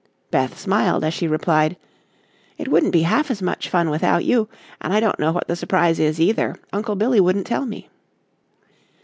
[0.31, 1.77] Beth smiled, as she replied:
[2.57, 4.49] "It wouldn't be half as much fun without you,
[4.81, 7.87] and I don't know what the surprise is, either; Uncle Billy wouldn't tell me."